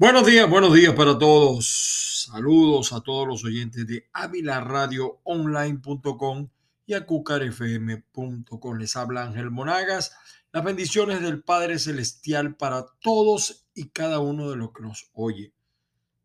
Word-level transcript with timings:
Buenos 0.00 0.26
días, 0.26 0.48
buenos 0.48 0.72
días 0.74 0.94
para 0.94 1.18
todos. 1.18 2.28
Saludos 2.30 2.92
a 2.92 3.00
todos 3.00 3.26
los 3.26 3.44
oyentes 3.44 3.84
de 3.84 4.08
avilaradioonline.com 4.12 6.48
y 6.86 6.94
a 6.94 7.04
cucarfm.com. 7.04 8.78
Les 8.78 8.94
habla 8.94 9.24
Ángel 9.24 9.50
Monagas. 9.50 10.12
Las 10.52 10.62
bendiciones 10.62 11.20
del 11.20 11.42
Padre 11.42 11.80
Celestial 11.80 12.54
para 12.54 12.86
todos 13.00 13.66
y 13.74 13.88
cada 13.88 14.20
uno 14.20 14.50
de 14.50 14.56
los 14.56 14.72
que 14.72 14.84
nos 14.84 15.10
oye. 15.14 15.52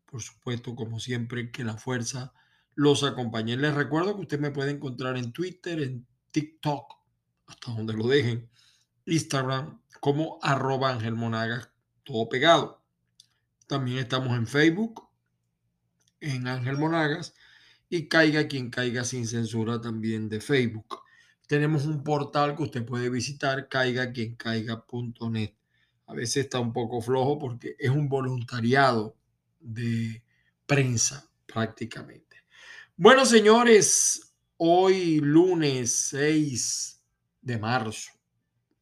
Por 0.06 0.22
supuesto, 0.22 0.76
como 0.76 1.00
siempre, 1.00 1.50
que 1.50 1.64
la 1.64 1.76
fuerza 1.76 2.32
los 2.76 3.02
acompañe. 3.02 3.56
Les 3.56 3.74
recuerdo 3.74 4.14
que 4.14 4.22
usted 4.22 4.38
me 4.38 4.52
puede 4.52 4.70
encontrar 4.70 5.16
en 5.16 5.32
Twitter, 5.32 5.82
en 5.82 6.06
TikTok, 6.30 6.94
hasta 7.48 7.72
donde 7.72 7.94
lo 7.94 8.06
dejen, 8.06 8.48
Instagram, 9.06 9.80
como 9.98 10.38
arroba 10.42 10.90
Ángel 10.90 11.16
Monagas, 11.16 11.70
todo 12.04 12.28
pegado. 12.28 12.83
También 13.66 13.98
estamos 13.98 14.36
en 14.36 14.46
Facebook, 14.46 15.08
en 16.20 16.46
Ángel 16.46 16.76
Monagas 16.76 17.34
y 17.88 18.08
Caiga 18.08 18.48
quien 18.48 18.70
caiga 18.70 19.04
sin 19.04 19.26
censura 19.26 19.80
también 19.80 20.28
de 20.28 20.40
Facebook. 20.40 21.00
Tenemos 21.46 21.86
un 21.86 22.02
portal 22.02 22.56
que 22.56 22.62
usted 22.62 22.84
puede 22.84 23.10
visitar, 23.10 23.68
caiga 23.68 24.12
quien 24.12 24.34
caiga.net. 24.34 25.54
A 26.06 26.14
veces 26.14 26.44
está 26.44 26.58
un 26.58 26.72
poco 26.72 27.00
flojo 27.00 27.38
porque 27.38 27.76
es 27.78 27.90
un 27.90 28.08
voluntariado 28.08 29.16
de 29.60 30.22
prensa 30.66 31.30
prácticamente. 31.46 32.44
Bueno, 32.96 33.26
señores, 33.26 34.34
hoy 34.56 35.20
lunes 35.20 35.92
6 36.10 37.02
de 37.42 37.58
marzo. 37.58 38.10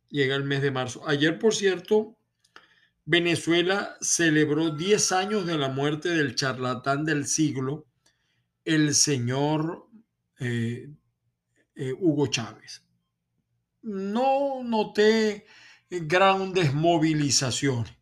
Llega 0.08 0.36
el 0.36 0.44
mes 0.44 0.62
de 0.62 0.70
marzo. 0.70 1.06
Ayer, 1.08 1.38
por 1.38 1.54
cierto, 1.54 2.16
Venezuela 3.04 3.96
celebró 4.00 4.70
10 4.70 5.12
años 5.12 5.46
de 5.46 5.58
la 5.58 5.68
muerte 5.68 6.10
del 6.10 6.36
charlatán 6.36 7.04
del 7.04 7.26
siglo, 7.26 7.86
el 8.64 8.94
señor 8.94 9.88
eh, 10.38 10.88
eh, 11.74 11.92
Hugo 11.98 12.28
Chávez. 12.28 12.84
No 13.82 14.62
noté 14.62 15.46
grandes 15.90 16.72
movilizaciones. 16.72 17.92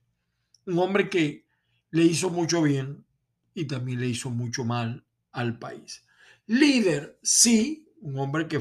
Un 0.66 0.78
hombre 0.78 1.08
que 1.08 1.46
le 1.90 2.04
hizo 2.04 2.28
mucho 2.28 2.60
bien 2.62 3.06
y 3.54 3.64
también 3.64 4.00
le 4.00 4.08
hizo 4.08 4.28
mucho 4.28 4.64
mal 4.64 5.06
al 5.32 5.58
país. 5.58 6.04
Líder, 6.46 7.18
sí, 7.22 7.88
un 8.00 8.18
hombre 8.18 8.48
que 8.48 8.60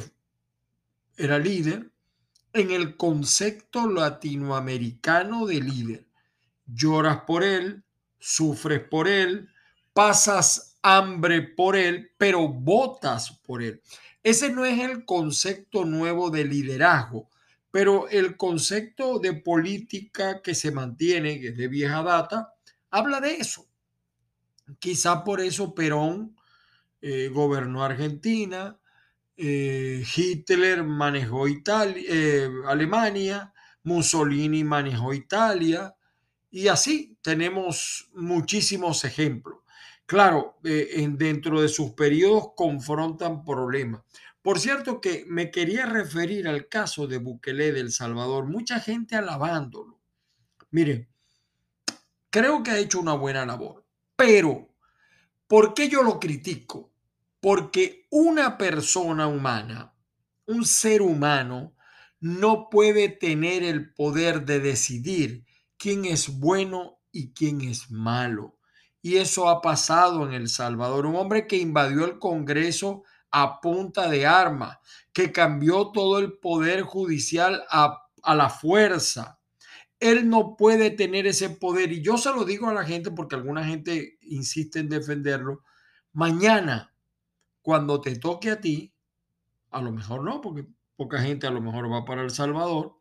era 1.17 1.37
líder 1.37 1.91
en 2.53 2.71
el 2.71 2.95
concepto 2.95 3.87
latinoamericano 3.87 5.45
de 5.45 5.61
líder 5.61 6.08
lloras 6.73 7.21
por 7.25 7.43
él, 7.43 7.83
sufres 8.19 8.81
por 8.81 9.07
él, 9.07 9.49
pasas 9.93 10.77
hambre 10.81 11.41
por 11.41 11.75
él, 11.75 12.11
pero 12.17 12.47
votas 12.47 13.39
por 13.45 13.61
él. 13.61 13.81
Ese 14.23 14.51
no 14.51 14.65
es 14.65 14.79
el 14.79 15.05
concepto 15.05 15.85
nuevo 15.85 16.29
de 16.29 16.45
liderazgo, 16.45 17.29
pero 17.71 18.09
el 18.09 18.35
concepto 18.35 19.19
de 19.19 19.33
política 19.33 20.41
que 20.41 20.55
se 20.55 20.71
mantiene, 20.71 21.39
que 21.39 21.49
es 21.49 21.57
de 21.57 21.67
vieja 21.67 22.03
data, 22.03 22.53
habla 22.89 23.21
de 23.21 23.35
eso. 23.35 23.67
Quizá 24.79 25.23
por 25.23 25.41
eso 25.41 25.73
Perón 25.73 26.35
eh, 27.01 27.29
gobernó 27.29 27.83
Argentina, 27.83 28.77
eh, 29.37 30.03
Hitler 30.15 30.83
manejó 30.83 31.47
Italia, 31.47 32.03
eh, 32.07 32.49
Alemania, 32.67 33.53
Mussolini 33.83 34.63
manejó 34.63 35.13
Italia, 35.13 35.95
y 36.51 36.67
así 36.67 37.17
tenemos 37.21 38.09
muchísimos 38.13 39.05
ejemplos. 39.05 39.59
Claro, 40.05 40.57
eh, 40.63 41.07
dentro 41.11 41.61
de 41.61 41.69
sus 41.69 41.91
periodos 41.91 42.49
confrontan 42.55 43.43
problemas. 43.43 44.01
Por 44.41 44.59
cierto 44.59 45.01
que 45.01 45.25
me 45.27 45.51
quería 45.51 45.85
referir 45.85 46.47
al 46.47 46.67
caso 46.67 47.05
de 47.05 47.17
Bukele 47.17 47.71
del 47.71 47.91
Salvador, 47.91 48.45
mucha 48.47 48.79
gente 48.79 49.15
alabándolo. 49.15 49.99
Mire, 50.71 51.09
creo 52.29 52.63
que 52.63 52.71
ha 52.71 52.79
hecho 52.79 52.99
una 52.99 53.13
buena 53.13 53.45
labor, 53.45 53.85
pero 54.15 54.73
¿por 55.47 55.73
qué 55.73 55.89
yo 55.89 56.03
lo 56.03 56.19
critico? 56.19 56.91
Porque 57.39 58.07
una 58.09 58.57
persona 58.57 59.27
humana, 59.27 59.93
un 60.45 60.65
ser 60.65 61.01
humano, 61.01 61.75
no 62.19 62.69
puede 62.69 63.09
tener 63.09 63.63
el 63.63 63.93
poder 63.93 64.45
de 64.45 64.59
decidir 64.59 65.45
quién 65.79 66.05
es 66.05 66.39
bueno 66.39 66.99
y 67.11 67.33
quién 67.33 67.61
es 67.61 67.89
malo. 67.89 68.57
Y 69.01 69.15
eso 69.15 69.49
ha 69.49 69.61
pasado 69.61 70.27
en 70.27 70.33
El 70.33 70.49
Salvador. 70.49 71.05
Un 71.05 71.15
hombre 71.15 71.47
que 71.47 71.55
invadió 71.55 72.05
el 72.05 72.19
Congreso 72.19 73.03
a 73.31 73.61
punta 73.61 74.09
de 74.09 74.27
arma, 74.27 74.81
que 75.13 75.31
cambió 75.31 75.91
todo 75.91 76.19
el 76.19 76.33
poder 76.33 76.81
judicial 76.81 77.63
a, 77.71 78.03
a 78.21 78.35
la 78.35 78.49
fuerza. 78.49 79.39
Él 79.99 80.29
no 80.29 80.55
puede 80.57 80.91
tener 80.91 81.25
ese 81.27 81.49
poder. 81.49 81.91
Y 81.93 82.01
yo 82.01 82.17
se 82.17 82.31
lo 82.31 82.43
digo 82.43 82.67
a 82.67 82.73
la 82.73 82.85
gente 82.85 83.11
porque 83.11 83.35
alguna 83.35 83.63
gente 83.63 84.17
insiste 84.21 84.79
en 84.79 84.89
defenderlo. 84.89 85.63
Mañana, 86.11 86.93
cuando 87.61 88.01
te 88.01 88.17
toque 88.17 88.51
a 88.51 88.59
ti, 88.59 88.93
a 89.71 89.81
lo 89.81 89.91
mejor 89.91 90.23
no, 90.23 90.41
porque 90.41 90.65
poca 90.95 91.21
gente 91.21 91.47
a 91.47 91.51
lo 91.51 91.61
mejor 91.61 91.89
va 91.91 92.03
para 92.03 92.23
El 92.23 92.31
Salvador, 92.31 92.98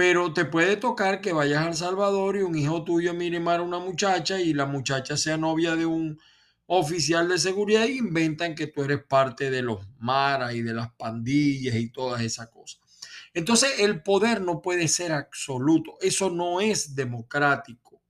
pero 0.00 0.32
te 0.32 0.46
puede 0.46 0.78
tocar 0.78 1.20
que 1.20 1.34
vayas 1.34 1.66
al 1.66 1.74
Salvador 1.74 2.34
y 2.34 2.40
un 2.40 2.56
hijo 2.56 2.84
tuyo 2.84 3.12
mire 3.12 3.36
a 3.36 3.60
una 3.60 3.78
muchacha 3.78 4.40
y 4.40 4.54
la 4.54 4.64
muchacha 4.64 5.14
sea 5.14 5.36
novia 5.36 5.76
de 5.76 5.84
un 5.84 6.18
oficial 6.64 7.28
de 7.28 7.36
seguridad 7.36 7.84
y 7.84 7.98
inventan 7.98 8.54
que 8.54 8.68
tú 8.68 8.82
eres 8.82 9.04
parte 9.04 9.50
de 9.50 9.60
los 9.60 9.86
maras 9.98 10.54
y 10.54 10.62
de 10.62 10.72
las 10.72 10.90
pandillas 10.94 11.74
y 11.74 11.92
todas 11.92 12.22
esas 12.22 12.48
cosas. 12.48 12.80
Entonces 13.34 13.78
el 13.80 14.02
poder 14.02 14.40
no 14.40 14.62
puede 14.62 14.88
ser 14.88 15.12
absoluto, 15.12 15.98
eso 16.00 16.30
no 16.30 16.62
es 16.62 16.94
democrático, 16.94 18.00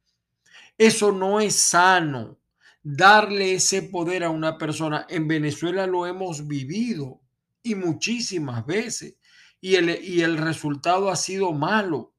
eso 0.79 1.11
no 1.11 1.41
es 1.41 1.57
sano. 1.57 2.39
Darle 2.85 3.55
ese 3.55 3.83
poder 3.83 4.23
a 4.23 4.31
una 4.31 4.57
persona, 4.59 5.07
en 5.09 5.27
Venezuela 5.27 5.89
lo 5.89 6.07
hemos 6.07 6.47
vivido 6.47 7.21
y 7.65 7.75
muchísimas 7.75 8.65
veces 8.65 9.17
y 9.61 9.77
el, 9.77 10.03
y 10.03 10.23
el 10.23 10.39
resultado 10.39 11.11
ha 11.11 11.17
sido 11.17 11.53
malo. 11.53 12.15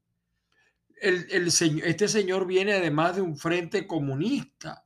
El, 1.02 1.28
el, 1.32 1.48
este 1.84 2.08
señor 2.08 2.46
viene 2.46 2.74
además 2.74 3.16
de 3.16 3.22
un 3.22 3.36
frente 3.36 3.88
comunista 3.88 4.86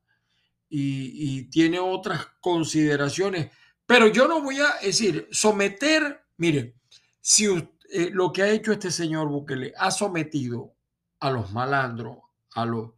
y, 0.70 1.44
tiene 1.50 1.80
otras 1.80 2.26
consideraciones. 2.40 3.52
Pero 3.86 4.08
yo 4.08 4.28
no 4.28 4.42
voy 4.42 4.60
a 4.60 4.76
decir, 4.82 5.28
someter, 5.32 6.26
mire, 6.38 6.76
si 7.22 7.46
eh, 7.46 8.10
lo 8.12 8.32
que 8.32 8.42
ha 8.42 8.50
hecho 8.50 8.72
este 8.72 8.92
señor 8.92 9.28
Bukele 9.28 9.74
ha 9.78 9.92
sometido 9.92 10.76
a 11.20 11.32
los 11.32 11.52
malandros, 11.52 12.18
a 12.54 12.66
los... 12.66 12.92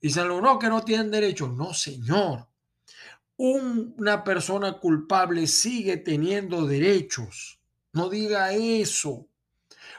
Dicen, 0.00 0.28
no, 0.28 0.58
que 0.58 0.68
no 0.68 0.82
tienen 0.82 1.10
derecho. 1.10 1.48
No, 1.48 1.74
señor. 1.74 2.48
una 3.36 4.24
persona 4.24 4.78
culpable 4.78 5.46
sigue 5.46 5.98
teniendo 5.98 6.66
derechos 6.66 7.59
no 7.92 8.08
diga 8.08 8.52
eso, 8.52 9.28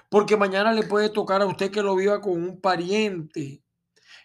porque 0.09 0.37
mañana 0.37 0.73
le 0.73 0.83
puede 0.83 1.09
tocar 1.09 1.41
a 1.41 1.45
usted 1.45 1.71
que 1.71 1.81
lo 1.81 1.95
viva 1.95 2.21
con 2.21 2.33
un 2.33 2.61
pariente. 2.61 3.63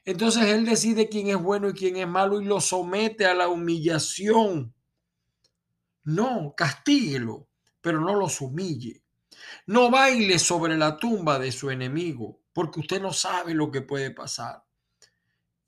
Entonces 0.05 0.45
él 0.45 0.65
decide 0.65 1.09
quién 1.09 1.29
es 1.29 1.37
bueno 1.37 1.71
y 1.71 1.73
quién 1.73 1.97
es 1.97 2.07
malo 2.07 2.41
y 2.41 2.45
lo 2.45 2.61
somete 2.61 3.27
a 3.27 3.35
la 3.35 3.49
humillación. 3.49 4.75
No, 6.05 6.55
castíguelo, 6.57 7.49
pero 7.81 8.01
no 8.01 8.15
los 8.15 8.41
humille. 8.41 9.03
No 9.67 9.91
baile 9.91 10.39
sobre 10.39 10.77
la 10.77 10.97
tumba 10.97 11.39
de 11.39 11.51
su 11.51 11.71
enemigo, 11.71 12.41
porque 12.53 12.81
usted 12.81 13.01
no 13.01 13.13
sabe 13.13 13.55
lo 13.55 13.71
que 13.71 13.83
puede 13.83 14.13
pasar. 14.13 14.66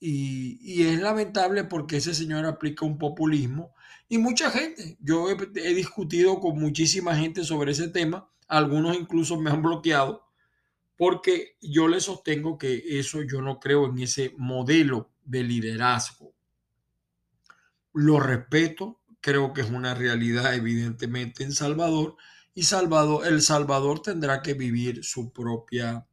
Y, 0.00 0.84
es 0.84 1.00
lamentable 1.00 1.64
porque 1.64 1.96
ese 1.96 2.14
señor 2.14 2.46
aplica 2.46 2.87
un 2.87 2.99
populismo 2.99 3.75
y 4.08 4.19
mucha 4.19 4.50
gente, 4.50 4.96
yo 5.00 5.28
he, 5.31 5.75
discutido 5.75 6.40
con 6.40 6.58
muchísima 6.58 7.17
gente 7.17 7.44
sobre 7.44 7.72
ese 7.72 7.88
tema, 7.88 8.31
algunos 8.46 8.96
incluso 8.96 9.38
me 9.38 9.50
han 9.50 9.61
bloqueado 9.61 10.25
porque 10.96 11.56
yo 11.61 11.88
le 11.88 12.00
sostengo 12.00 12.58
que 12.58 12.99
eso 12.99 13.22
yo 13.22 13.43
no 13.43 13.61
creo 13.61 13.87
en 13.87 13.99
ese 13.99 14.34
modelo 14.37 15.11
de 15.25 15.44
liderazgo. 15.44 16.32
Lo 17.93 18.19
respeto, 18.19 19.00
creo 19.20 19.52
que 19.52 19.61
es 19.61 19.70
una 19.70 19.94
realidad 19.94 20.55
evidentemente 20.55 21.44
en 21.44 21.52
Salvador 21.52 22.17
y 22.55 22.64
Salvador, 22.64 23.26
El 23.26 23.43
Salvador 23.43 24.02
tendrá 24.02 24.43
que 24.43 24.55
vivir 24.55 25.05
su 25.05 25.32
propia 25.32 26.06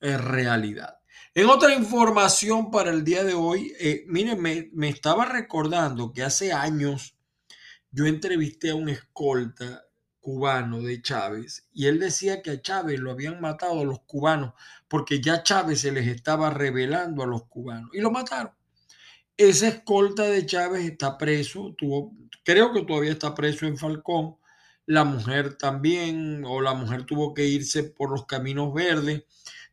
eh, 0.00 0.16
realidad. 0.16 0.98
En 1.32 1.48
otra 1.48 1.74
información 1.74 2.70
para 2.70 2.90
el 2.90 3.02
día 3.04 3.24
de 3.24 3.34
hoy, 3.34 3.72
eh, 3.80 4.04
miren, 4.06 4.40
me, 4.40 4.88
estaba 4.88 5.24
recordando 5.24 6.12
que 6.12 6.22
hace 6.22 6.52
años 6.52 7.16
yo 7.90 8.06
entrevisté 8.06 8.70
a 8.70 8.74
un 8.74 8.88
escolta 8.88 9.84
cubano 10.20 10.80
de 10.80 11.02
Chávez 11.02 11.68
y 11.72 11.86
él 11.86 11.98
decía 11.98 12.42
que 12.42 12.50
a 12.50 12.62
Chávez 12.62 12.98
lo 13.00 13.10
habían 13.10 13.40
matado 13.40 13.80
a 13.80 13.84
los 13.84 14.00
cubanos 14.02 14.54
porque 14.88 15.20
ya 15.20 15.42
Chávez 15.42 15.80
se 15.80 15.92
les 15.92 16.06
estaba 16.06 16.50
revelando 16.50 17.22
a 17.22 17.26
los 17.26 17.44
cubanos 17.46 17.90
y 17.92 18.00
lo 18.00 18.10
mataron. 18.10 18.52
esa 19.36 19.68
escolta 19.68 20.24
de 20.24 20.46
Chávez 20.46 20.84
está 20.84 21.18
preso, 21.18 21.74
creo 22.44 22.72
que 22.72 22.82
todavía 22.82 23.12
está 23.12 23.34
preso 23.34 23.66
en 23.66 23.76
Falcón, 23.76 24.36
la 24.86 25.04
mujer 25.04 25.56
también, 25.56 26.44
o 26.44 26.60
la 26.60 26.74
mujer 26.74 27.04
tuvo 27.04 27.34
que 27.34 27.46
irse 27.46 27.84
por 27.84 28.10
los 28.10 28.26
caminos 28.26 28.72
verdes, 28.72 29.24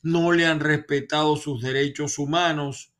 no 0.01 0.31
le 0.31 0.45
han 0.45 0.59
respetado 0.59 1.35
sus 1.35 1.61
derechos 1.61 2.17
humanos 2.19 2.93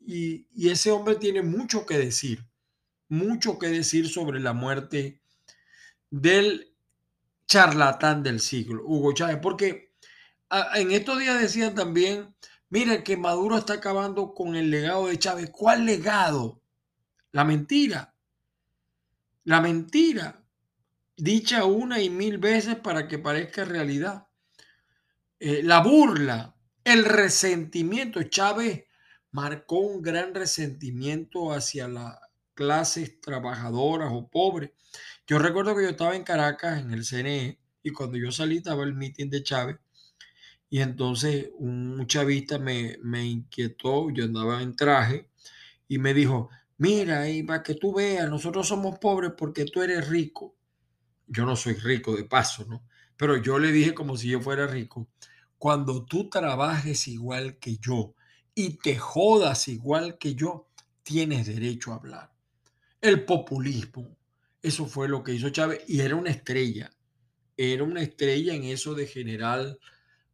y, 0.00 0.46
y 0.54 0.70
ese 0.70 0.90
hombre 0.90 1.16
tiene 1.16 1.42
mucho 1.42 1.86
que 1.86 1.98
decir, 1.98 2.46
mucho 3.08 3.58
que 3.58 3.68
decir 3.68 4.08
sobre 4.08 4.40
la 4.40 4.52
muerte 4.52 5.20
del 6.10 6.74
charlatán 7.46 8.22
del 8.22 8.40
siglo, 8.40 8.84
Hugo 8.84 9.12
Chávez, 9.12 9.38
porque 9.42 9.90
en 10.74 10.92
estos 10.92 11.18
días 11.18 11.40
decían 11.40 11.74
también, 11.74 12.34
mira 12.68 13.02
que 13.04 13.16
Maduro 13.16 13.58
está 13.58 13.74
acabando 13.74 14.34
con 14.34 14.56
el 14.56 14.70
legado 14.70 15.06
de 15.06 15.18
Chávez. 15.18 15.50
¿Cuál 15.50 15.84
legado? 15.84 16.62
La 17.32 17.44
mentira. 17.44 18.14
La 19.44 19.60
mentira, 19.60 20.44
dicha 21.16 21.64
una 21.64 22.00
y 22.00 22.10
mil 22.10 22.38
veces 22.38 22.76
para 22.76 23.08
que 23.08 23.18
parezca 23.18 23.64
realidad. 23.64 24.28
Eh, 25.42 25.62
la 25.62 25.80
burla, 25.80 26.54
el 26.84 27.02
resentimiento. 27.02 28.22
Chávez 28.24 28.84
marcó 29.30 29.78
un 29.78 30.02
gran 30.02 30.34
resentimiento 30.34 31.52
hacia 31.52 31.88
las 31.88 32.18
clases 32.52 33.22
trabajadoras 33.22 34.10
o 34.12 34.28
pobres. 34.28 34.72
Yo 35.26 35.38
recuerdo 35.38 35.74
que 35.74 35.84
yo 35.84 35.88
estaba 35.88 36.14
en 36.14 36.24
Caracas, 36.24 36.80
en 36.80 36.92
el 36.92 37.06
CNE, 37.06 37.58
y 37.82 37.90
cuando 37.90 38.18
yo 38.18 38.30
salí 38.30 38.58
estaba 38.58 38.84
el 38.84 38.94
mitin 38.94 39.30
de 39.30 39.42
Chávez, 39.42 39.78
y 40.68 40.80
entonces 40.80 41.48
un 41.54 42.06
chavista 42.06 42.58
me, 42.58 42.98
me 43.02 43.24
inquietó, 43.24 44.10
yo 44.10 44.24
andaba 44.24 44.62
en 44.62 44.76
traje, 44.76 45.30
y 45.88 45.96
me 45.96 46.12
dijo, 46.12 46.50
mira, 46.76 47.30
y 47.30 47.44
para 47.44 47.62
que 47.62 47.76
tú 47.76 47.94
veas, 47.94 48.28
nosotros 48.28 48.68
somos 48.68 48.98
pobres 48.98 49.32
porque 49.38 49.64
tú 49.64 49.82
eres 49.82 50.06
rico. 50.06 50.54
Yo 51.26 51.46
no 51.46 51.56
soy 51.56 51.74
rico 51.74 52.14
de 52.14 52.24
paso, 52.24 52.66
¿no? 52.66 52.84
Pero 53.16 53.36
yo 53.36 53.58
le 53.58 53.72
dije 53.72 53.94
como 53.94 54.16
si 54.16 54.28
yo 54.28 54.40
fuera 54.40 54.66
rico, 54.66 55.08
cuando 55.60 56.06
tú 56.06 56.30
trabajes 56.30 57.06
igual 57.06 57.58
que 57.58 57.76
yo 57.76 58.14
y 58.54 58.78
te 58.78 58.96
jodas 58.96 59.68
igual 59.68 60.16
que 60.16 60.34
yo, 60.34 60.70
tienes 61.02 61.48
derecho 61.48 61.92
a 61.92 61.96
hablar. 61.96 62.32
El 62.98 63.26
populismo, 63.26 64.16
eso 64.62 64.86
fue 64.86 65.06
lo 65.06 65.22
que 65.22 65.34
hizo 65.34 65.50
Chávez 65.50 65.82
y 65.86 66.00
era 66.00 66.16
una 66.16 66.30
estrella, 66.30 66.90
era 67.58 67.84
una 67.84 68.00
estrella 68.00 68.54
en 68.54 68.64
eso 68.64 68.94
de 68.94 69.06
general 69.06 69.78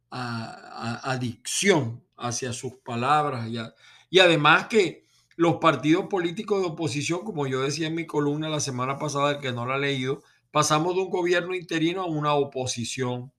adicción 0.09 2.05
hacia 2.15 2.53
sus 2.53 2.75
palabras 2.75 3.49
y, 3.49 3.57
y 4.09 4.19
además 4.19 4.67
que 4.67 5.03
los 5.35 5.57
partidos 5.57 6.05
políticos 6.05 6.61
de 6.61 6.67
oposición, 6.67 7.25
como 7.25 7.47
yo 7.47 7.63
decía 7.63 7.87
en 7.87 7.95
mi 7.95 8.05
columna 8.05 8.47
la 8.47 8.61
semana 8.61 8.97
pasada, 8.97 9.31
el 9.31 9.39
que 9.39 9.51
no 9.51 9.65
la 9.65 9.75
ha 9.75 9.77
leído, 9.77 10.23
pasamos 10.51 10.95
de 10.95 11.01
un 11.01 11.09
gobierno 11.09 11.53
interino 11.53 12.03
a 12.03 12.05
una 12.05 12.33
oposición 12.33 13.33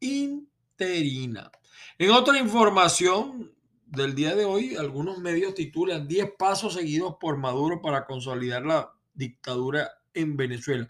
interina. 0.00 0.55
En 0.78 2.10
otra 2.10 2.38
información 2.38 3.52
del 3.86 4.14
día 4.14 4.34
de 4.34 4.44
hoy, 4.44 4.76
algunos 4.76 5.18
medios 5.18 5.54
titulan 5.54 6.06
10 6.06 6.32
pasos 6.38 6.74
seguidos 6.74 7.16
por 7.20 7.38
Maduro 7.38 7.80
para 7.80 8.04
consolidar 8.04 8.64
la 8.66 8.92
dictadura 9.14 9.90
en 10.12 10.36
Venezuela. 10.36 10.88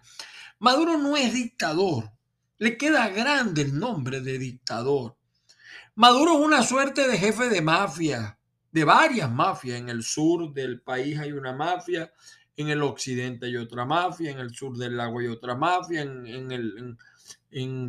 Maduro 0.58 0.96
no 0.96 1.16
es 1.16 1.32
dictador, 1.34 2.10
le 2.58 2.76
queda 2.76 3.08
grande 3.08 3.62
el 3.62 3.78
nombre 3.78 4.20
de 4.20 4.38
dictador. 4.38 5.16
Maduro 5.94 6.34
es 6.34 6.40
una 6.40 6.62
suerte 6.62 7.06
de 7.06 7.18
jefe 7.18 7.48
de 7.48 7.62
mafia, 7.62 8.38
de 8.72 8.84
varias 8.84 9.30
mafias. 9.30 9.78
En 9.78 9.88
el 9.88 10.02
sur 10.02 10.52
del 10.52 10.80
país 10.80 11.18
hay 11.18 11.32
una 11.32 11.52
mafia, 11.52 12.12
en 12.56 12.68
el 12.68 12.82
occidente 12.82 13.46
hay 13.46 13.56
otra 13.56 13.84
mafia, 13.84 14.30
en 14.30 14.38
el 14.38 14.54
sur 14.54 14.76
del 14.76 14.96
lago 14.96 15.20
hay 15.20 15.28
otra 15.28 15.54
mafia, 15.54 16.02
en, 16.02 16.50
el, 16.50 16.96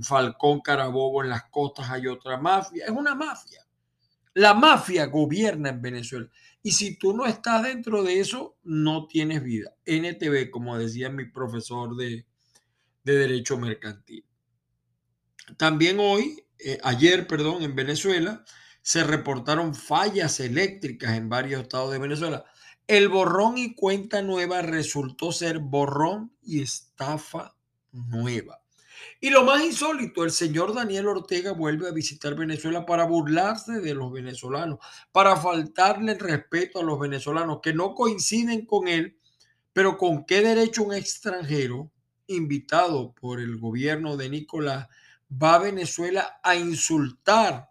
Falcón 0.01 0.61
Carabobo, 0.61 1.23
en 1.23 1.29
las 1.29 1.49
costas 1.49 1.89
hay 1.89 2.07
otra 2.07 2.37
mafia. 2.37 2.85
Es 2.85 2.91
una 2.91 3.15
mafia. 3.15 3.65
La 4.33 4.53
mafia 4.53 5.05
gobierna 5.07 5.69
en 5.69 5.81
Venezuela. 5.81 6.29
Y 6.61 6.71
si 6.71 6.97
tú 6.97 7.13
no 7.15 7.25
estás 7.25 7.63
dentro 7.63 8.03
de 8.03 8.19
eso, 8.19 8.57
no 8.63 9.07
tienes 9.07 9.43
vida. 9.43 9.73
NTV, 9.85 10.49
como 10.51 10.77
decía 10.77 11.09
mi 11.09 11.25
profesor 11.25 11.95
de, 11.95 12.25
Derecho 13.03 13.57
Mercantil. 13.57 14.25
También 15.55 15.97
hoy, 15.99 16.43
eh, 16.59 16.77
ayer, 16.83 17.25
perdón, 17.25 17.63
en 17.63 17.73
Venezuela, 17.73 18.43
se 18.81 19.03
reportaron 19.03 19.73
fallas 19.75 20.41
eléctricas 20.41 21.15
en 21.15 21.29
varios 21.29 21.61
estados 21.61 21.91
de 21.91 21.99
Venezuela. 21.99 22.43
El 22.85 23.07
borrón 23.09 23.57
y 23.57 23.75
cuenta 23.75 24.21
nueva 24.21 24.61
resultó 24.61 25.31
ser 25.31 25.59
borrón 25.59 26.33
y 26.41 26.61
estafa 26.61 27.55
nueva. 27.91 28.61
Y 29.19 29.31
lo 29.31 29.43
más 29.43 29.63
insólito, 29.63 30.23
el 30.23 30.31
señor 30.31 30.75
Daniel 30.75 31.07
Ortega 31.07 31.51
vuelve 31.51 31.87
a 31.87 31.91
visitar 31.91 32.35
Venezuela 32.35 32.85
para 32.85 33.05
burlarse 33.05 33.79
de 33.79 33.95
los 33.95 34.11
venezolanos, 34.11 34.79
para 35.11 35.35
faltarle 35.35 36.11
el 36.11 36.19
respeto 36.19 36.79
a 36.79 36.83
los 36.83 36.99
venezolanos 36.99 37.59
que 37.61 37.73
no 37.73 37.95
coinciden 37.95 38.65
con 38.65 38.87
él, 38.87 39.17
pero 39.73 39.97
con 39.97 40.25
qué 40.25 40.41
derecho 40.41 40.83
un 40.83 40.93
extranjero 40.93 41.91
invitado 42.27 43.13
por 43.13 43.39
el 43.39 43.57
gobierno 43.57 44.17
de 44.17 44.29
Nicolás 44.29 44.87
va 45.31 45.55
a 45.55 45.59
Venezuela 45.59 46.39
a 46.43 46.55
insultar 46.55 47.69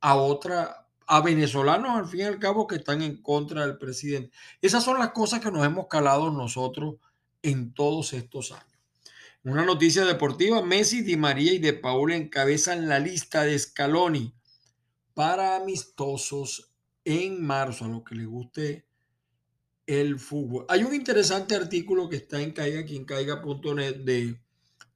a 0.00 0.16
otra, 0.16 0.88
a 1.06 1.20
venezolanos 1.20 1.98
al 1.98 2.06
fin 2.06 2.20
y 2.20 2.24
al 2.24 2.38
cabo 2.38 2.66
que 2.66 2.76
están 2.76 3.02
en 3.02 3.20
contra 3.22 3.66
del 3.66 3.78
presidente. 3.78 4.34
Esas 4.60 4.82
son 4.82 4.98
las 4.98 5.10
cosas 5.10 5.40
que 5.40 5.50
nos 5.50 5.64
hemos 5.64 5.86
calado 5.86 6.30
nosotros 6.30 6.96
en 7.42 7.74
todos 7.74 8.12
estos 8.14 8.52
años. 8.52 8.71
Una 9.44 9.64
noticia 9.64 10.04
deportiva, 10.04 10.62
Messi, 10.62 11.02
Di 11.02 11.16
María 11.16 11.52
y 11.52 11.58
De 11.58 11.72
Paul 11.72 12.12
encabezan 12.12 12.88
la 12.88 13.00
lista 13.00 13.42
de 13.42 13.58
Scaloni 13.58 14.32
para 15.14 15.56
amistosos 15.56 16.72
en 17.04 17.44
marzo, 17.44 17.84
a 17.84 17.88
lo 17.88 18.04
que 18.04 18.14
le 18.14 18.24
guste 18.24 18.86
el 19.86 20.20
fútbol. 20.20 20.64
Hay 20.68 20.84
un 20.84 20.94
interesante 20.94 21.56
artículo 21.56 22.08
que 22.08 22.16
está 22.16 22.40
en 22.40 22.52
caiga 22.52 22.84
quien 22.84 23.04
caiga.net 23.04 23.96
de 23.96 24.40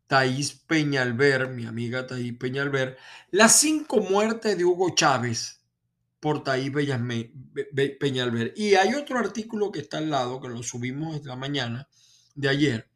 Thais 0.07 0.53
Peñalver, 0.53 1.49
mi 1.49 1.67
amiga 1.67 2.07
Thais 2.07 2.33
Peñalver, 2.39 2.97
las 3.33 3.59
cinco 3.59 3.99
muertes 3.99 4.57
de 4.57 4.65
Hugo 4.65 4.95
Chávez 4.95 5.61
por 6.21 6.45
Thais 6.45 6.71
Peñalver. 7.99 8.55
Y 8.57 8.75
hay 8.75 8.95
otro 8.95 9.19
artículo 9.19 9.73
que 9.73 9.81
está 9.81 9.99
al 9.99 10.09
lado, 10.09 10.41
que 10.41 10.49
lo 10.49 10.62
subimos 10.62 11.17
esta 11.17 11.35
mañana 11.35 11.88
de 12.37 12.49
ayer, 12.49 12.88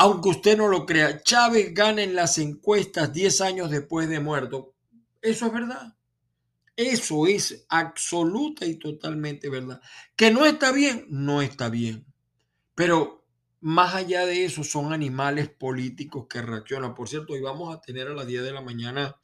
aunque 0.00 0.30
usted 0.30 0.56
no 0.56 0.66
lo 0.66 0.86
crea, 0.86 1.22
Chávez 1.22 1.74
gana 1.74 2.02
en 2.02 2.14
las 2.14 2.38
encuestas 2.38 3.12
10 3.12 3.42
años 3.42 3.70
después 3.70 4.08
de 4.08 4.18
muerto. 4.18 4.72
Eso 5.20 5.44
es 5.44 5.52
verdad. 5.52 5.94
Eso 6.74 7.26
es 7.26 7.66
absoluta 7.68 8.64
y 8.64 8.76
totalmente 8.76 9.50
verdad. 9.50 9.82
Que 10.16 10.30
no 10.30 10.46
está 10.46 10.72
bien, 10.72 11.04
no 11.10 11.42
está 11.42 11.68
bien. 11.68 12.06
Pero 12.74 13.26
más 13.60 13.94
allá 13.94 14.24
de 14.24 14.46
eso, 14.46 14.64
son 14.64 14.94
animales 14.94 15.50
políticos 15.50 16.28
que 16.30 16.40
reaccionan. 16.40 16.94
Por 16.94 17.06
cierto, 17.06 17.34
hoy 17.34 17.42
vamos 17.42 17.76
a 17.76 17.82
tener 17.82 18.08
a 18.08 18.14
las 18.14 18.26
10 18.26 18.42
de 18.42 18.52
la 18.52 18.62
mañana 18.62 19.16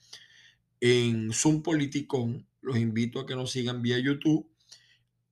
en 0.81 1.33
Zoom 1.33 1.63
Politicón. 1.63 2.47
Los 2.61 2.77
invito 2.77 3.21
a 3.21 3.27
que 3.27 3.35
nos 3.35 3.51
sigan 3.51 3.81
vía 3.81 3.99
YouTube. 3.99 4.47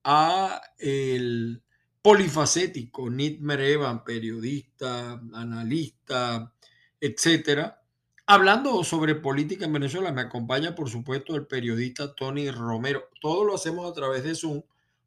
A 0.03 0.59
el 0.79 1.61
polifacético, 2.05 3.09
Nitmer 3.09 3.61
Evan, 3.61 4.03
periodista, 4.03 5.19
analista, 5.33 6.53
etcétera. 7.01 7.81
Hablando 8.27 8.83
sobre 8.83 9.15
política 9.15 9.65
en 9.65 9.73
Venezuela, 9.73 10.11
me 10.11 10.21
acompaña, 10.21 10.75
por 10.75 10.87
supuesto, 10.87 11.35
el 11.35 11.47
periodista 11.47 12.13
Tony 12.13 12.51
Romero. 12.51 13.05
Todo 13.19 13.43
lo 13.43 13.55
hacemos 13.55 13.89
a 13.89 13.93
través 13.95 14.23
de 14.23 14.35
Zoom 14.35 14.61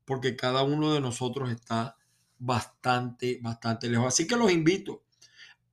porque 0.04 0.34
cada 0.34 0.64
uno 0.64 0.92
de 0.92 1.00
nosotros 1.00 1.52
está 1.52 1.96
bastante, 2.36 3.38
bastante 3.40 3.88
lejos. 3.88 4.08
Así 4.08 4.26
que 4.26 4.34
los 4.34 4.50
invito 4.50 5.04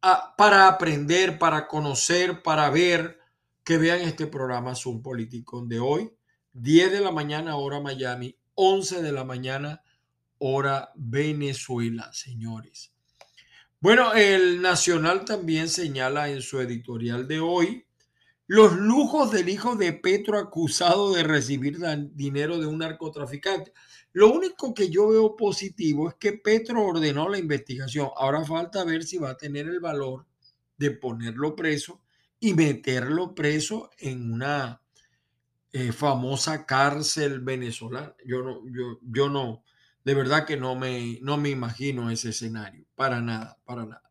a, 0.03 0.36
para 0.38 0.67
aprender, 0.67 1.39
para 1.39 1.67
conocer, 1.67 2.44
para 2.44 2.70
ver, 2.70 3.17
que 3.63 3.79
vean 3.79 4.01
este 4.01 4.27
programa 4.27 4.75
Zoom 4.75 5.01
Político 5.01 5.65
de 5.65 5.79
hoy, 5.79 6.12
10 6.53 6.91
de 6.91 7.01
la 7.01 7.10
mañana, 7.10 7.55
hora 7.55 7.79
Miami, 7.79 8.38
11 8.53 9.01
de 9.01 9.12
la 9.12 9.24
mañana, 9.24 9.82
hora 10.39 10.92
Venezuela, 10.96 12.12
señores. 12.13 12.92
Bueno, 13.80 14.13
el 14.13 14.62
Nacional 14.62 15.25
también 15.25 15.70
señala 15.70 16.30
en 16.30 16.42
su 16.42 16.60
editorial 16.60 17.27
de 17.27 17.39
hoy 17.39 17.86
los 18.48 18.75
lujos 18.75 19.32
del 19.32 19.50
hijo 19.50 19.75
de 19.75 19.94
Petro 19.94 20.38
acusado 20.38 21.13
de 21.13 21.24
recibir 21.24 21.80
dinero 22.13 22.60
de 22.60 22.68
un 22.68 22.80
narcotraficante. 22.80 23.74
Lo 24.13 24.32
único 24.32 24.74
que 24.74 24.89
yo 24.89 25.10
veo 25.10 25.36
positivo 25.36 26.10
es 26.10 26.15
que 26.15 26.34
Petro 26.34 26.84
ordenó 26.84 27.27
la 27.27 27.38
investigación. 27.38 28.10
Ahora 28.15 28.46
falta 28.46 28.84
ver 28.84 29.04
si 29.04 29.18
va 29.18 29.32
a 29.32 29.38
tener 29.38 29.68
el 29.68 29.80
valor 29.80 30.25
de 30.77 30.92
ponerlo 30.92 31.56
preso 31.56 32.01
y 32.39 32.54
meterlo 32.54 33.34
preso 33.34 33.89
en 33.98 34.32
una 34.32 34.82
eh, 35.72 35.92
famosa 35.92 36.65
cárcel 36.65 37.42
venezolana. 37.42 38.15
Yo 38.25 38.42
no, 38.44 38.62
yo, 38.68 39.00
yo 39.01 39.27
no, 39.27 39.63
De 40.05 40.13
verdad 40.13 40.45
que 40.45 40.55
no 40.55 40.75
me, 40.75 41.19
no 41.21 41.35
me 41.38 41.50
imagino 41.50 42.09
ese 42.09 42.29
escenario, 42.29 42.85
para 42.95 43.21
nada, 43.21 43.57
para 43.65 43.85
nada. 43.85 44.03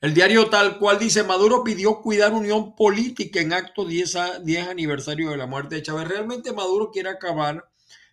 El 0.00 0.14
diario 0.14 0.48
tal 0.48 0.78
cual 0.78 0.98
dice, 0.98 1.22
Maduro 1.22 1.62
pidió 1.62 2.00
cuidar 2.00 2.32
unión 2.32 2.74
política 2.74 3.40
en 3.40 3.52
acto 3.52 3.84
10, 3.84 4.44
10 4.44 4.68
aniversario 4.68 5.30
de 5.30 5.36
la 5.36 5.46
muerte 5.46 5.76
de 5.76 5.82
Chávez. 5.82 6.08
Realmente 6.08 6.52
Maduro 6.52 6.90
quiere 6.90 7.10
acabar 7.10 7.68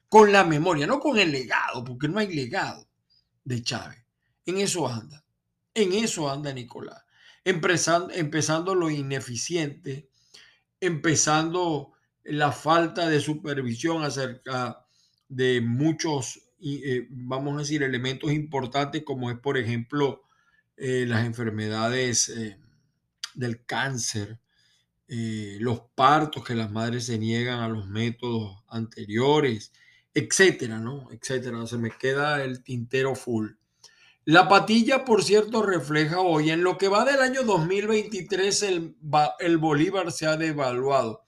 con 0.08 0.32
la 0.32 0.44
memoria, 0.44 0.86
no 0.86 1.00
con 1.00 1.18
el 1.18 1.32
legado, 1.32 1.84
porque 1.84 2.08
no 2.08 2.20
hay 2.20 2.34
legado 2.34 2.88
de 3.44 3.64
Chávez. 3.64 4.04
En 4.46 4.58
eso 4.58 4.88
anda, 4.88 5.24
en 5.74 5.94
eso 5.94 6.30
anda 6.30 6.52
Nicolás. 6.52 7.04
Empezando, 7.44 8.14
empezando 8.14 8.76
lo 8.76 8.90
ineficiente, 8.90 10.10
empezando 10.80 11.94
la 12.24 12.52
falta 12.52 13.08
de 13.08 13.20
supervisión 13.20 14.04
acerca 14.04 14.86
de 15.28 15.62
muchos, 15.62 16.49
eh, 16.62 17.08
vamos 17.10 17.56
a 17.56 17.60
decir, 17.60 17.84
elementos 17.84 18.32
importantes 18.32 19.04
como 19.04 19.32
es, 19.32 19.38
por 19.40 19.58
ejemplo, 19.58 20.24
eh, 20.78 21.06
las 21.08 21.26
enfermedades 21.26 22.30
eh, 22.30 22.58
del 23.36 23.66
cáncer, 23.66 24.40
los 25.08 25.82
partos 25.96 26.44
que 26.44 26.54
las 26.54 26.70
madres 26.70 27.08
se 27.08 27.18
niegan 27.18 27.62
a 27.62 27.68
los 27.68 27.88
métodos 27.88 28.64
anteriores, 28.68 29.72
etcétera, 30.14 30.78
¿no? 30.80 31.10
Etcétera. 31.12 31.66
Se 31.66 31.80
me 31.80 31.90
queda 31.90 32.44
el 32.44 32.64
tintero 32.64 33.16
full. 33.16 33.54
La 34.26 34.48
patilla, 34.48 35.06
por 35.06 35.24
cierto, 35.24 35.64
refleja 35.64 36.20
hoy 36.20 36.52
en 36.52 36.62
lo 36.62 36.78
que 36.78 36.88
va 36.88 37.06
del 37.06 37.22
año 37.22 37.42
2023 37.44 38.62
el, 38.64 38.96
el 39.40 39.58
Bolívar 39.58 40.12
se 40.12 40.28
ha 40.28 40.38
devaluado. 40.38 41.24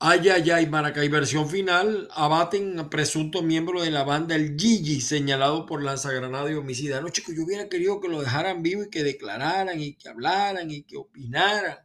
Ay, 0.00 0.28
ay, 0.28 0.48
ay, 0.50 0.66
Maracay, 0.68 1.08
versión 1.08 1.48
final. 1.48 2.08
Abaten 2.12 2.78
a 2.78 2.88
presunto 2.88 3.42
miembro 3.42 3.82
de 3.82 3.90
la 3.90 4.04
banda 4.04 4.36
El 4.36 4.56
Gigi, 4.56 5.00
señalado 5.00 5.66
por 5.66 5.82
lanzagranada 5.82 6.48
y 6.52 6.54
homicida. 6.54 7.00
No, 7.00 7.08
chicos, 7.08 7.34
yo 7.34 7.42
hubiera 7.44 7.68
querido 7.68 8.00
que 8.00 8.08
lo 8.08 8.20
dejaran 8.20 8.62
vivo 8.62 8.84
y 8.84 8.90
que 8.90 9.02
declararan 9.02 9.80
y 9.80 9.94
que 9.94 10.08
hablaran 10.08 10.70
y 10.70 10.84
que 10.84 10.96
opinaran. 10.96 11.78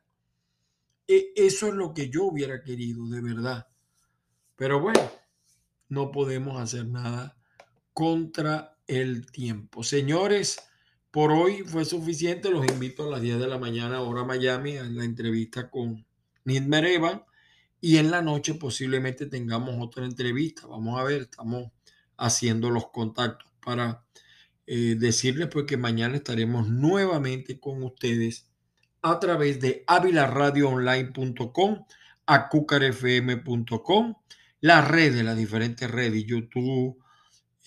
E, 1.08 1.34
eso 1.36 1.70
es 1.70 1.74
lo 1.74 1.92
que 1.96 2.12
yo 2.12 2.26
hubiera 2.26 2.62
querido, 2.62 3.08
de 3.10 3.20
verdad. 3.20 3.68
Pero 4.56 4.80
bueno, 4.80 5.02
no 5.90 6.12
podemos 6.12 6.62
hacer 6.62 6.86
nada 6.86 7.36
contra 7.94 8.78
el 8.86 9.26
tiempo. 9.32 9.84
Señores, 9.84 10.60
por 11.10 11.32
hoy 11.32 11.64
fue 11.64 11.84
suficiente. 11.84 12.52
Los 12.52 12.68
invito 12.68 13.06
a 13.06 13.10
las 13.10 13.22
10 13.22 13.40
de 13.40 13.48
la 13.48 13.58
mañana, 13.58 14.02
hora 14.02 14.24
Miami, 14.24 14.78
a 14.78 14.84
la 14.84 15.04
entrevista 15.04 15.72
con 15.72 16.06
Nidmer 16.46 16.86
Evan. 16.86 17.24
Y 17.86 17.98
en 17.98 18.12
la 18.12 18.22
noche 18.22 18.54
posiblemente 18.54 19.26
tengamos 19.26 19.76
otra 19.78 20.06
entrevista. 20.06 20.66
Vamos 20.68 20.98
a 20.98 21.04
ver, 21.04 21.24
estamos 21.24 21.70
haciendo 22.16 22.70
los 22.70 22.88
contactos 22.92 23.52
para 23.62 24.06
eh, 24.66 24.96
decirles 24.98 25.50
pues 25.52 25.66
que 25.66 25.76
mañana 25.76 26.16
estaremos 26.16 26.70
nuevamente 26.70 27.60
con 27.60 27.84
ustedes 27.84 28.48
a 29.02 29.20
través 29.20 29.60
de 29.60 29.84
avilaradioonline.com, 29.86 31.86
acucarfm.com, 32.26 34.16
las 34.62 34.88
redes, 34.88 35.26
las 35.26 35.36
diferentes 35.36 35.92
redes, 35.92 36.24
YouTube, 36.24 37.04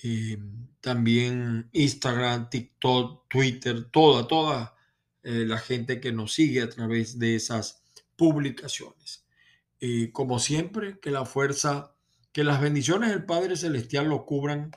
eh, 0.03 0.39
también 0.81 1.69
Instagram, 1.73 2.49
TikTok, 2.49 3.29
Twitter, 3.29 3.85
toda, 3.91 4.27
toda 4.27 4.75
eh, 5.23 5.45
la 5.47 5.59
gente 5.59 6.01
que 6.01 6.11
nos 6.11 6.33
sigue 6.33 6.63
a 6.63 6.71
través 6.71 7.19
de 7.19 7.37
esas 7.37 7.83
publicaciones. 8.17 9.26
Como 10.13 10.39
siempre, 10.39 10.99
que 11.01 11.11
la 11.11 11.25
fuerza, 11.25 11.95
que 12.33 12.45
las 12.45 12.61
bendiciones 12.61 13.11
del 13.11 13.25
Padre 13.25 13.57
Celestial 13.57 14.09
lo 14.09 14.25
cubran 14.25 14.71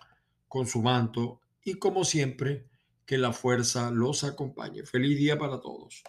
con 0.48 0.68
su 0.68 0.82
manto 0.82 1.42
y 1.64 1.76
como 1.76 2.04
siempre, 2.04 2.68
que 3.06 3.18
la 3.18 3.34
fuerza 3.34 3.92
los 3.92 4.24
acompañe. 4.24 4.84
Feliz 4.84 5.18
día 5.18 5.38
para 5.38 5.60
todos. 5.60 6.04